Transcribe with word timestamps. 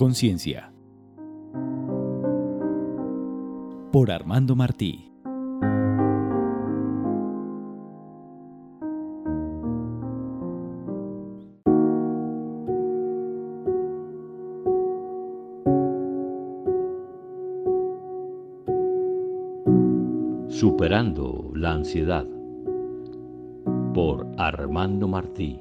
Conciencia. 0.00 0.72
Por 3.92 4.10
Armando 4.10 4.56
Martí. 4.56 5.12
Superando 20.48 21.50
la 21.54 21.72
ansiedad 21.72 22.24
por 23.92 24.26
Armando 24.38 25.06
Martí. 25.06 25.60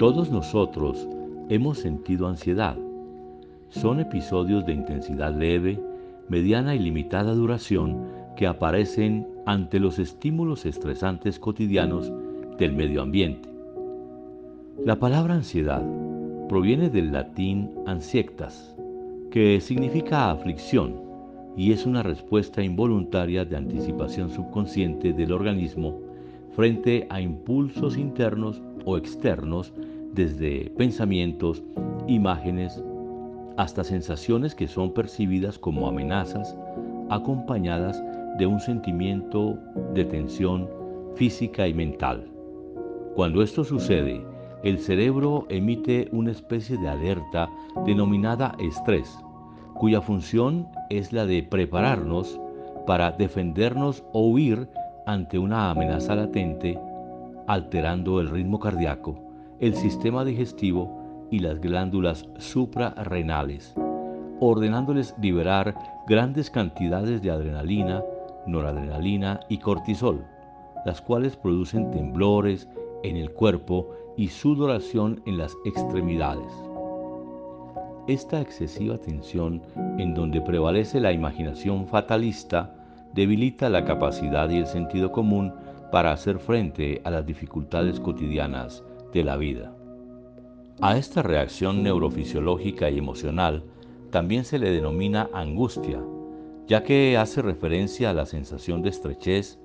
Todos 0.00 0.28
nosotros 0.32 1.06
hemos 1.50 1.78
sentido 1.78 2.28
ansiedad. 2.28 2.76
Son 3.68 3.98
episodios 3.98 4.64
de 4.64 4.72
intensidad 4.72 5.34
leve, 5.34 5.80
mediana 6.28 6.76
y 6.76 6.78
limitada 6.78 7.34
duración 7.34 8.04
que 8.36 8.46
aparecen 8.46 9.26
ante 9.46 9.80
los 9.80 9.98
estímulos 9.98 10.64
estresantes 10.64 11.40
cotidianos 11.40 12.12
del 12.56 12.72
medio 12.72 13.02
ambiente. 13.02 13.48
La 14.84 14.96
palabra 14.96 15.34
ansiedad 15.34 15.82
proviene 16.48 16.88
del 16.88 17.10
latín 17.10 17.70
ansiectas, 17.84 18.76
que 19.32 19.60
significa 19.60 20.30
aflicción 20.30 21.00
y 21.56 21.72
es 21.72 21.84
una 21.84 22.04
respuesta 22.04 22.62
involuntaria 22.62 23.44
de 23.44 23.56
anticipación 23.56 24.30
subconsciente 24.30 25.12
del 25.12 25.32
organismo 25.32 25.98
frente 26.54 27.08
a 27.10 27.20
impulsos 27.20 27.96
internos 27.96 28.62
o 28.84 28.96
externos 28.96 29.72
desde 30.12 30.70
pensamientos, 30.76 31.62
imágenes, 32.06 32.82
hasta 33.56 33.84
sensaciones 33.84 34.54
que 34.54 34.68
son 34.68 34.92
percibidas 34.92 35.58
como 35.58 35.86
amenazas, 35.86 36.56
acompañadas 37.10 38.02
de 38.38 38.46
un 38.46 38.60
sentimiento 38.60 39.58
de 39.94 40.04
tensión 40.04 40.68
física 41.14 41.68
y 41.68 41.74
mental. 41.74 42.26
Cuando 43.14 43.42
esto 43.42 43.64
sucede, 43.64 44.24
el 44.62 44.78
cerebro 44.78 45.46
emite 45.48 46.08
una 46.12 46.30
especie 46.30 46.76
de 46.78 46.88
alerta 46.88 47.50
denominada 47.84 48.54
estrés, 48.58 49.18
cuya 49.74 50.00
función 50.00 50.68
es 50.90 51.12
la 51.12 51.26
de 51.26 51.42
prepararnos 51.42 52.40
para 52.86 53.12
defendernos 53.12 54.04
o 54.12 54.28
huir 54.28 54.68
ante 55.06 55.38
una 55.38 55.70
amenaza 55.70 56.14
latente, 56.14 56.78
alterando 57.46 58.20
el 58.20 58.30
ritmo 58.30 58.58
cardíaco, 58.60 59.29
el 59.60 59.74
sistema 59.74 60.24
digestivo 60.24 61.28
y 61.30 61.38
las 61.40 61.60
glándulas 61.60 62.26
suprarrenales, 62.38 63.74
ordenándoles 64.40 65.14
liberar 65.20 65.74
grandes 66.06 66.50
cantidades 66.50 67.20
de 67.20 67.30
adrenalina, 67.30 68.02
noradrenalina 68.46 69.40
y 69.50 69.58
cortisol, 69.58 70.24
las 70.86 71.02
cuales 71.02 71.36
producen 71.36 71.90
temblores 71.90 72.68
en 73.02 73.16
el 73.16 73.30
cuerpo 73.32 73.90
y 74.16 74.28
sudoración 74.28 75.22
en 75.26 75.36
las 75.36 75.54
extremidades. 75.66 76.52
Esta 78.08 78.40
excesiva 78.40 78.96
tensión, 78.96 79.62
en 79.98 80.14
donde 80.14 80.40
prevalece 80.40 81.00
la 81.00 81.12
imaginación 81.12 81.86
fatalista, 81.86 82.74
debilita 83.12 83.68
la 83.68 83.84
capacidad 83.84 84.48
y 84.48 84.56
el 84.56 84.66
sentido 84.66 85.12
común 85.12 85.52
para 85.92 86.12
hacer 86.12 86.38
frente 86.38 87.02
a 87.04 87.10
las 87.10 87.26
dificultades 87.26 88.00
cotidianas 88.00 88.82
de 89.12 89.24
la 89.24 89.36
vida. 89.36 89.74
A 90.80 90.96
esta 90.96 91.22
reacción 91.22 91.82
neurofisiológica 91.82 92.88
y 92.90 92.98
emocional 92.98 93.64
también 94.10 94.44
se 94.44 94.58
le 94.58 94.70
denomina 94.70 95.28
angustia, 95.32 96.00
ya 96.66 96.82
que 96.82 97.16
hace 97.18 97.42
referencia 97.42 98.10
a 98.10 98.14
la 98.14 98.26
sensación 98.26 98.82
de 98.82 98.90
estrechez 98.90 99.58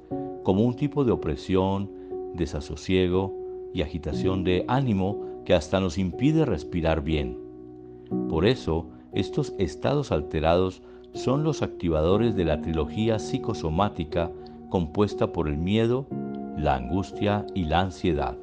como 0.44 0.64
un 0.64 0.76
tipo 0.76 1.06
de 1.06 1.12
opresión, 1.12 1.90
desasosiego 2.34 3.34
y 3.74 3.82
agitación 3.82 4.44
de 4.44 4.66
ánimo 4.68 5.42
que 5.46 5.54
hasta 5.54 5.80
nos 5.80 5.98
impide 5.98 6.46
respirar 6.46 7.02
bien. 7.02 7.38
Por 8.30 8.46
eso, 8.46 8.88
estos 9.14 9.54
estados 9.58 10.12
alterados 10.12 10.82
son 11.14 11.44
los 11.44 11.62
activadores 11.62 12.36
de 12.36 12.46
la 12.46 12.62
trilogía 12.62 13.20
psicosomática 13.20 14.32
compuesta 14.70 15.32
por 15.32 15.48
el 15.48 15.58
miedo, 15.58 16.06
la 16.58 16.76
angustia 16.76 17.46
y 17.54 17.66
la 17.66 17.82
ansiedad. 17.82 18.38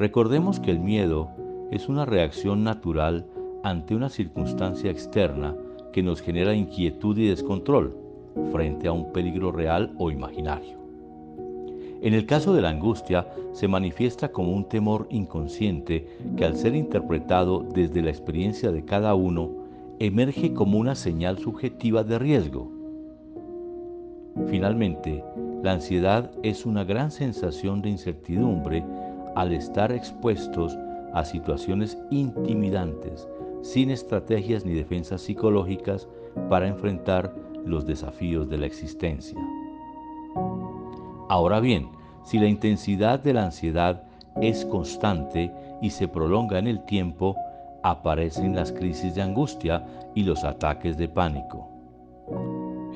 Recordemos 0.00 0.60
que 0.60 0.70
el 0.70 0.80
miedo 0.80 1.28
es 1.70 1.90
una 1.90 2.06
reacción 2.06 2.64
natural 2.64 3.26
ante 3.62 3.94
una 3.94 4.08
circunstancia 4.08 4.90
externa 4.90 5.54
que 5.92 6.02
nos 6.02 6.22
genera 6.22 6.54
inquietud 6.54 7.18
y 7.18 7.28
descontrol 7.28 7.94
frente 8.50 8.88
a 8.88 8.92
un 8.92 9.12
peligro 9.12 9.52
real 9.52 9.92
o 9.98 10.10
imaginario. 10.10 10.78
En 12.00 12.14
el 12.14 12.24
caso 12.24 12.54
de 12.54 12.62
la 12.62 12.70
angustia, 12.70 13.26
se 13.52 13.68
manifiesta 13.68 14.32
como 14.32 14.54
un 14.54 14.70
temor 14.70 15.06
inconsciente 15.10 16.06
que 16.34 16.46
al 16.46 16.56
ser 16.56 16.74
interpretado 16.76 17.60
desde 17.60 18.00
la 18.00 18.08
experiencia 18.08 18.72
de 18.72 18.86
cada 18.86 19.14
uno, 19.14 19.50
emerge 19.98 20.54
como 20.54 20.78
una 20.78 20.94
señal 20.94 21.36
subjetiva 21.36 22.04
de 22.04 22.18
riesgo. 22.18 22.72
Finalmente, 24.46 25.22
la 25.62 25.72
ansiedad 25.72 26.30
es 26.42 26.64
una 26.64 26.84
gran 26.84 27.10
sensación 27.10 27.82
de 27.82 27.90
incertidumbre 27.90 28.82
al 29.34 29.52
estar 29.52 29.92
expuestos 29.92 30.76
a 31.12 31.24
situaciones 31.24 31.98
intimidantes, 32.10 33.28
sin 33.62 33.90
estrategias 33.90 34.64
ni 34.64 34.74
defensas 34.74 35.22
psicológicas 35.22 36.08
para 36.48 36.68
enfrentar 36.68 37.34
los 37.64 37.86
desafíos 37.86 38.48
de 38.48 38.58
la 38.58 38.66
existencia. 38.66 39.38
Ahora 41.28 41.60
bien, 41.60 41.88
si 42.24 42.38
la 42.38 42.48
intensidad 42.48 43.20
de 43.20 43.32
la 43.32 43.44
ansiedad 43.44 44.02
es 44.40 44.64
constante 44.64 45.52
y 45.82 45.90
se 45.90 46.08
prolonga 46.08 46.58
en 46.58 46.66
el 46.66 46.84
tiempo, 46.84 47.36
aparecen 47.82 48.54
las 48.54 48.72
crisis 48.72 49.14
de 49.14 49.22
angustia 49.22 49.84
y 50.14 50.24
los 50.24 50.44
ataques 50.44 50.96
de 50.96 51.08
pánico. 51.08 51.68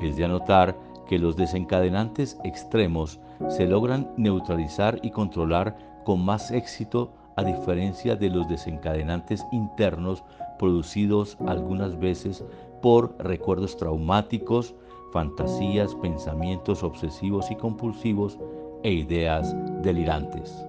Es 0.03 0.17
de 0.17 0.25
anotar 0.25 0.77
que 1.09 1.19
los 1.19 1.37
desencadenantes 1.37 2.39
extremos 2.45 3.21
se 3.49 3.67
logran 3.67 4.11
neutralizar 4.17 4.99
y 5.03 5.11
controlar 5.11 5.77
con 6.05 6.25
más 6.25 6.51
éxito 6.51 7.13
a 7.37 7.45
diferencia 7.45 8.15
de 8.15 8.31
los 8.31 8.49
desencadenantes 8.49 9.45
internos 9.53 10.23
producidos 10.59 11.37
algunas 11.47 11.99
veces 11.99 12.45
por 12.81 13.17
recuerdos 13.19 13.77
traumáticos, 13.77 14.75
fantasías, 15.13 15.95
pensamientos 15.97 16.83
obsesivos 16.83 17.51
y 17.51 17.57
compulsivos 17.57 18.39
e 18.83 18.93
ideas 18.93 19.57
delirantes. 19.83 20.65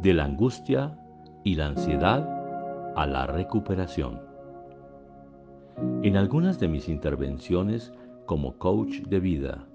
De 0.00 0.14
la 0.14 0.24
angustia 0.24 0.98
y 1.44 1.54
la 1.54 1.66
ansiedad 1.66 2.26
a 2.96 3.06
la 3.06 3.26
recuperación. 3.26 4.20
En 6.02 6.16
algunas 6.16 6.58
de 6.58 6.68
mis 6.68 6.88
intervenciones 6.88 7.92
como 8.26 8.56
coach 8.58 9.00
de 9.02 9.20
vida, 9.20 9.66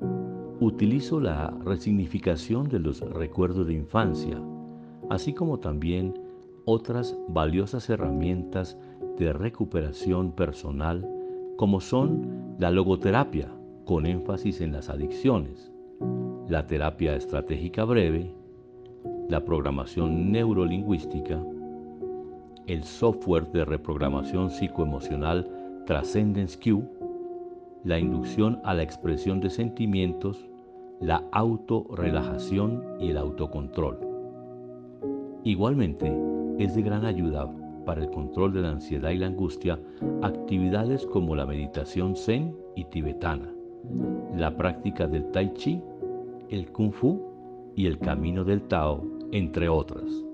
utilizo 0.60 1.20
la 1.20 1.54
resignificación 1.64 2.70
de 2.70 2.80
los 2.80 3.02
recuerdos 3.02 3.68
de 3.68 3.74
infancia, 3.74 4.42
así 5.10 5.34
como 5.34 5.60
también 5.60 6.14
otras 6.66 7.18
valiosas 7.28 7.90
herramientas 7.90 8.78
de 9.18 9.32
recuperación 9.34 10.32
personal 10.32 11.08
como 11.58 11.80
son 11.80 12.56
la 12.60 12.70
logoterapia, 12.70 13.50
con 13.86 14.06
énfasis 14.06 14.62
en 14.62 14.74
las 14.74 14.90
adicciones, 14.90 15.72
la 16.50 16.68
terapia 16.68 17.16
estratégica 17.16 17.86
breve, 17.86 18.34
la 19.30 19.46
programación 19.46 20.32
neurolingüística, 20.32 21.42
el 22.68 22.84
software 22.84 23.52
de 23.52 23.64
reprogramación 23.64 24.50
psicoemocional 24.50 25.50
Transcendence 25.86 26.60
Q, 26.60 26.84
la 27.84 28.00
inducción 28.00 28.60
a 28.64 28.74
la 28.74 28.84
expresión 28.84 29.40
de 29.40 29.50
sentimientos, 29.50 30.46
la 31.00 31.24
autorrelajación 31.32 32.84
y 33.00 33.12
el 33.12 33.18
autocontrol. 33.18 34.05
Igualmente, 35.46 36.12
es 36.58 36.74
de 36.74 36.82
gran 36.82 37.06
ayuda 37.06 37.48
para 37.86 38.02
el 38.02 38.10
control 38.10 38.52
de 38.52 38.62
la 38.62 38.72
ansiedad 38.72 39.12
y 39.12 39.20
la 39.20 39.28
angustia 39.28 39.80
actividades 40.24 41.06
como 41.06 41.36
la 41.36 41.46
meditación 41.46 42.16
zen 42.16 42.56
y 42.76 42.86
tibetana, 42.86 43.54
la 44.36 44.58
práctica 44.58 45.06
del 45.06 45.30
tai 45.30 45.54
chi, 45.54 45.80
el 46.50 46.72
kung 46.72 46.92
fu 46.92 47.22
y 47.76 47.86
el 47.86 48.00
camino 48.00 48.44
del 48.44 48.64
Tao, 48.64 49.04
entre 49.32 49.70
otras. 49.70 50.26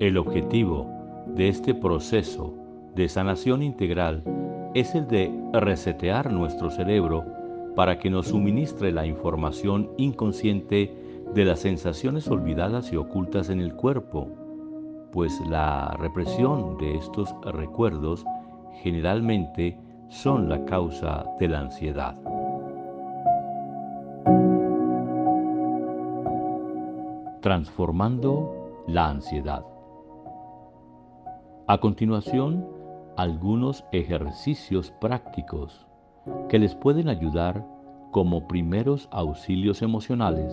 El 0.00 0.18
objetivo 0.18 0.88
de 1.36 1.46
este 1.46 1.72
proceso 1.72 2.52
de 2.96 3.08
sanación 3.08 3.62
integral 3.62 4.24
es 4.74 4.96
el 4.96 5.06
de 5.06 5.32
resetear 5.52 6.32
nuestro 6.32 6.70
cerebro 6.70 7.24
para 7.76 8.00
que 8.00 8.10
nos 8.10 8.26
suministre 8.26 8.90
la 8.90 9.06
información 9.06 9.90
inconsciente 9.96 10.92
de 11.34 11.44
las 11.44 11.60
sensaciones 11.60 12.28
olvidadas 12.28 12.92
y 12.92 12.96
ocultas 12.96 13.50
en 13.50 13.60
el 13.60 13.74
cuerpo, 13.74 14.28
pues 15.12 15.40
la 15.48 15.96
represión 15.98 16.76
de 16.78 16.96
estos 16.96 17.32
recuerdos 17.44 18.24
generalmente 18.82 19.78
son 20.08 20.48
la 20.48 20.64
causa 20.64 21.24
de 21.38 21.48
la 21.48 21.60
ansiedad. 21.60 22.16
Transformando 27.40 28.82
la 28.88 29.08
ansiedad. 29.08 29.64
A 31.68 31.78
continuación, 31.78 32.66
algunos 33.16 33.84
ejercicios 33.92 34.92
prácticos 35.00 35.86
que 36.48 36.58
les 36.58 36.74
pueden 36.74 37.08
ayudar 37.08 37.64
como 38.10 38.48
primeros 38.48 39.08
auxilios 39.12 39.80
emocionales 39.82 40.52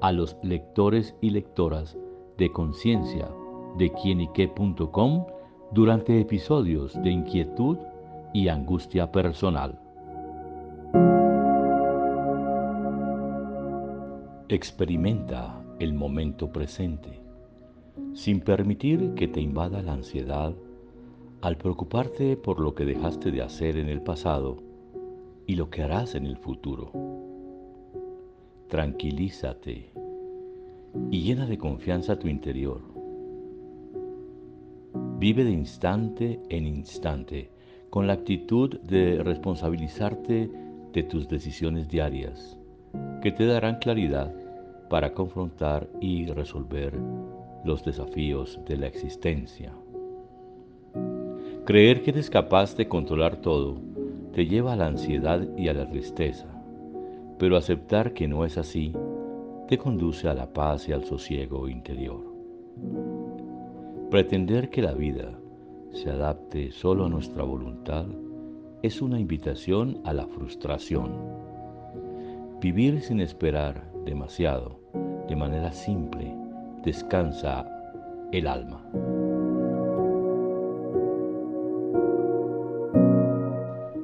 a 0.00 0.12
los 0.12 0.36
lectores 0.42 1.14
y 1.20 1.30
lectoras 1.30 1.96
de 2.36 2.52
conciencia 2.52 3.28
de 3.76 3.92
quienique.com 3.92 5.26
durante 5.72 6.20
episodios 6.20 7.00
de 7.02 7.10
inquietud 7.10 7.78
y 8.32 8.48
angustia 8.48 9.10
personal. 9.10 9.78
Experimenta 14.48 15.62
el 15.78 15.92
momento 15.92 16.50
presente, 16.50 17.20
sin 18.14 18.40
permitir 18.40 19.14
que 19.14 19.28
te 19.28 19.40
invada 19.40 19.82
la 19.82 19.92
ansiedad 19.92 20.54
al 21.42 21.56
preocuparte 21.56 22.36
por 22.36 22.58
lo 22.58 22.74
que 22.74 22.84
dejaste 22.84 23.30
de 23.30 23.42
hacer 23.42 23.76
en 23.76 23.88
el 23.88 24.02
pasado 24.02 24.56
y 25.46 25.56
lo 25.56 25.70
que 25.70 25.82
harás 25.82 26.14
en 26.14 26.26
el 26.26 26.36
futuro. 26.36 27.27
Tranquilízate 28.68 29.92
y 31.10 31.22
llena 31.22 31.46
de 31.46 31.56
confianza 31.56 32.18
tu 32.18 32.28
interior. 32.28 32.82
Vive 35.18 35.44
de 35.44 35.52
instante 35.52 36.38
en 36.50 36.66
instante 36.66 37.50
con 37.88 38.06
la 38.06 38.12
actitud 38.12 38.78
de 38.80 39.22
responsabilizarte 39.22 40.50
de 40.92 41.02
tus 41.02 41.28
decisiones 41.28 41.88
diarias, 41.88 42.58
que 43.22 43.32
te 43.32 43.46
darán 43.46 43.78
claridad 43.78 44.34
para 44.90 45.14
confrontar 45.14 45.88
y 46.02 46.26
resolver 46.26 46.92
los 47.64 47.82
desafíos 47.86 48.60
de 48.66 48.76
la 48.76 48.86
existencia. 48.86 49.72
Creer 51.64 52.02
que 52.02 52.10
eres 52.10 52.28
capaz 52.28 52.76
de 52.76 52.86
controlar 52.86 53.36
todo 53.36 53.80
te 54.34 54.46
lleva 54.46 54.74
a 54.74 54.76
la 54.76 54.88
ansiedad 54.88 55.48
y 55.56 55.68
a 55.68 55.72
la 55.72 55.88
tristeza, 55.88 56.57
pero 57.38 57.56
aceptar 57.56 58.12
que 58.12 58.28
no 58.28 58.44
es 58.44 58.58
así 58.58 58.92
te 59.68 59.78
conduce 59.78 60.28
a 60.28 60.34
la 60.34 60.52
paz 60.52 60.88
y 60.88 60.92
al 60.92 61.04
sosiego 61.04 61.68
interior. 61.68 62.24
Pretender 64.10 64.70
que 64.70 64.82
la 64.82 64.92
vida 64.92 65.38
se 65.92 66.10
adapte 66.10 66.70
solo 66.72 67.04
a 67.04 67.08
nuestra 67.08 67.42
voluntad 67.42 68.06
es 68.82 69.02
una 69.02 69.20
invitación 69.20 70.00
a 70.04 70.12
la 70.12 70.26
frustración. 70.26 71.12
Vivir 72.60 73.00
sin 73.02 73.20
esperar 73.20 73.92
demasiado, 74.04 74.80
de 75.28 75.36
manera 75.36 75.72
simple, 75.72 76.34
descansa 76.84 77.66
el 78.32 78.46
alma. 78.46 78.82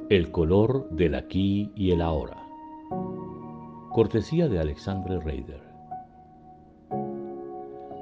El 0.09 0.29
color 0.31 0.87
del 0.91 1.15
aquí 1.15 1.71
y 1.75 1.91
el 1.91 2.01
ahora. 2.01 2.44
Cortesía 3.95 4.49
de 4.49 4.59
Alexandre 4.59 5.21
Reider. 5.21 5.61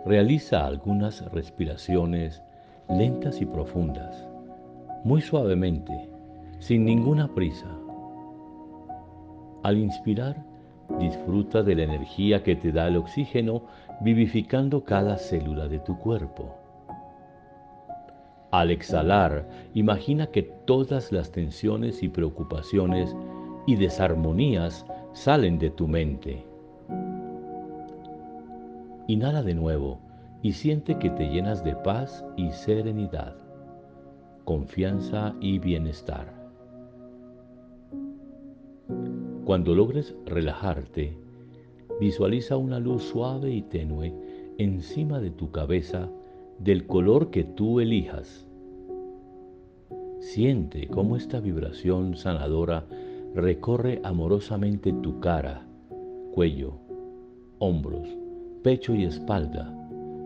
Realiza 0.07 0.65
algunas 0.65 1.23
respiraciones 1.31 2.41
lentas 2.89 3.39
y 3.41 3.45
profundas, 3.45 4.27
muy 5.03 5.21
suavemente, 5.21 6.09
sin 6.57 6.83
ninguna 6.83 7.27
prisa. 7.35 7.67
Al 9.61 9.77
inspirar, 9.77 10.43
disfruta 10.97 11.61
de 11.61 11.75
la 11.75 11.83
energía 11.83 12.41
que 12.41 12.55
te 12.55 12.71
da 12.71 12.87
el 12.87 12.97
oxígeno 12.97 13.61
vivificando 14.01 14.83
cada 14.83 15.17
célula 15.17 15.67
de 15.67 15.77
tu 15.77 15.99
cuerpo. 15.99 16.55
Al 18.49 18.71
exhalar, 18.71 19.47
imagina 19.75 20.25
que 20.25 20.41
todas 20.41 21.11
las 21.11 21.31
tensiones 21.31 22.01
y 22.01 22.09
preocupaciones 22.09 23.15
y 23.67 23.75
desarmonías 23.75 24.87
salen 25.13 25.59
de 25.59 25.69
tu 25.69 25.87
mente. 25.87 26.43
Inhala 29.07 29.43
de 29.43 29.53
nuevo 29.53 29.99
y 30.41 30.53
siente 30.53 30.97
que 30.97 31.11
te 31.11 31.29
llenas 31.29 31.63
de 31.63 31.75
paz 31.75 32.25
y 32.35 32.51
serenidad, 32.51 33.35
confianza 34.43 35.35
y 35.39 35.59
bienestar. 35.59 36.33
Cuando 39.45 39.75
logres 39.75 40.15
relajarte, 40.25 41.15
visualiza 41.99 42.57
una 42.57 42.79
luz 42.79 43.03
suave 43.03 43.51
y 43.51 43.61
tenue 43.61 44.13
encima 44.57 45.19
de 45.19 45.29
tu 45.29 45.51
cabeza 45.51 46.09
del 46.57 46.87
color 46.87 47.29
que 47.29 47.43
tú 47.43 47.79
elijas. 47.79 48.47
Siente 50.19 50.87
cómo 50.87 51.17
esta 51.17 51.39
vibración 51.39 52.15
sanadora 52.15 52.85
recorre 53.35 53.99
amorosamente 54.03 54.93
tu 54.93 55.19
cara, 55.19 55.65
cuello, 56.33 56.79
hombros, 57.59 58.07
pecho 58.61 58.93
y 58.93 59.05
espalda 59.05 59.73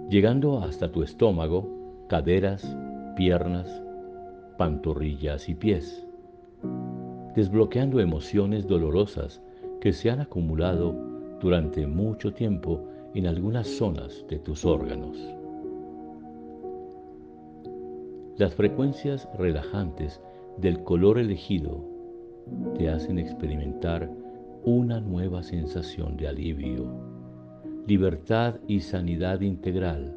llegando 0.09 0.59
hasta 0.59 0.91
tu 0.91 1.03
estómago, 1.03 1.67
caderas, 2.07 2.77
piernas, 3.15 3.83
pantorrillas 4.57 5.49
y 5.49 5.55
pies, 5.55 6.05
desbloqueando 7.35 7.99
emociones 7.99 8.67
dolorosas 8.67 9.41
que 9.81 9.91
se 9.93 10.09
han 10.09 10.21
acumulado 10.21 10.95
durante 11.41 11.85
mucho 11.87 12.33
tiempo 12.33 12.87
en 13.13 13.27
algunas 13.27 13.67
zonas 13.67 14.25
de 14.29 14.39
tus 14.39 14.65
órganos. 14.65 15.17
Las 18.37 18.53
frecuencias 18.55 19.27
relajantes 19.37 20.21
del 20.57 20.83
color 20.83 21.19
elegido 21.19 21.96
te 22.77 22.89
hacen 22.89 23.19
experimentar 23.19 24.09
una 24.63 24.99
nueva 24.99 25.43
sensación 25.43 26.17
de 26.17 26.27
alivio 26.27 27.07
libertad 27.87 28.55
y 28.67 28.81
sanidad 28.81 29.39
integral, 29.39 30.13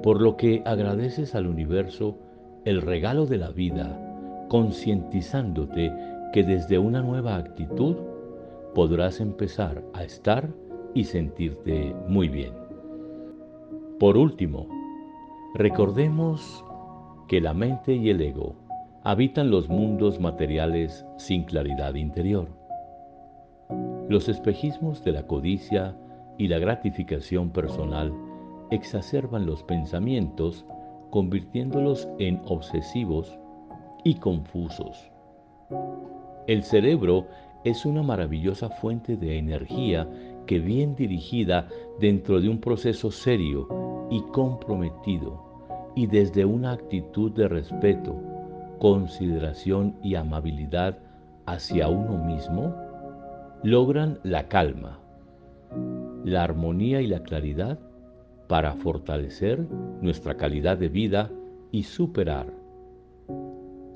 por 0.00 0.22
lo 0.22 0.36
que 0.36 0.62
agradeces 0.64 1.34
al 1.34 1.48
universo 1.48 2.16
el 2.64 2.82
regalo 2.82 3.26
de 3.26 3.36
la 3.36 3.50
vida, 3.50 3.98
concientizándote 4.48 5.92
que 6.32 6.44
desde 6.44 6.78
una 6.78 7.02
nueva 7.02 7.36
actitud 7.36 7.96
podrás 8.76 9.20
empezar 9.20 9.82
a 9.92 10.04
estar 10.04 10.48
y 10.94 11.02
sentirte 11.02 11.94
muy 12.08 12.28
bien. 12.28 12.52
Por 13.98 14.16
último, 14.16 14.68
recordemos 15.54 16.64
que 17.26 17.40
la 17.40 17.54
mente 17.54 17.92
y 17.92 18.10
el 18.10 18.20
ego 18.20 18.54
habitan 19.06 19.50
los 19.50 19.68
mundos 19.68 20.18
materiales 20.18 21.04
sin 21.18 21.44
claridad 21.44 21.94
interior. 21.94 22.48
Los 24.08 24.30
espejismos 24.30 25.04
de 25.04 25.12
la 25.12 25.26
codicia 25.26 25.94
y 26.38 26.48
la 26.48 26.58
gratificación 26.58 27.50
personal 27.50 28.14
exacerban 28.70 29.44
los 29.44 29.62
pensamientos 29.62 30.64
convirtiéndolos 31.10 32.08
en 32.18 32.40
obsesivos 32.46 33.38
y 34.04 34.14
confusos. 34.14 35.10
El 36.46 36.62
cerebro 36.62 37.26
es 37.62 37.84
una 37.84 38.02
maravillosa 38.02 38.70
fuente 38.70 39.16
de 39.16 39.36
energía 39.36 40.08
que 40.46 40.60
bien 40.60 40.94
dirigida 40.94 41.68
dentro 42.00 42.40
de 42.40 42.48
un 42.48 42.58
proceso 42.58 43.10
serio 43.10 43.68
y 44.10 44.22
comprometido 44.32 45.92
y 45.94 46.06
desde 46.06 46.46
una 46.46 46.72
actitud 46.72 47.32
de 47.32 47.48
respeto, 47.48 48.33
consideración 48.84 49.96
y 50.02 50.14
amabilidad 50.14 50.98
hacia 51.46 51.88
uno 51.88 52.22
mismo, 52.22 52.76
logran 53.62 54.18
la 54.24 54.46
calma, 54.48 55.00
la 56.22 56.44
armonía 56.44 57.00
y 57.00 57.06
la 57.06 57.22
claridad 57.22 57.78
para 58.46 58.74
fortalecer 58.74 59.66
nuestra 60.02 60.36
calidad 60.36 60.76
de 60.76 60.90
vida 60.90 61.30
y 61.72 61.84
superar 61.84 62.52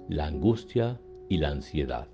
la 0.08 0.24
angustia 0.24 0.98
y 1.28 1.36
la 1.36 1.50
ansiedad. 1.50 2.08